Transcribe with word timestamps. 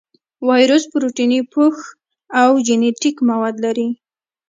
وایرس 0.47 0.83
پروتیني 0.91 1.39
پوښ 1.53 1.75
او 2.41 2.49
جینیټیک 2.65 3.17
مواد 3.29 3.55
لري. 3.65 3.87